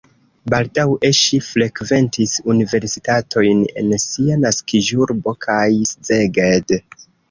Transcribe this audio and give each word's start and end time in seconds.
Baldaŭe 0.53 1.11
ŝi 1.17 1.39
frekventis 1.49 2.33
universitatojn 2.55 3.63
en 3.85 3.95
sia 4.09 4.41
naskiĝurbo 4.43 5.39
kaj 5.49 5.65
Szeged. 5.97 6.81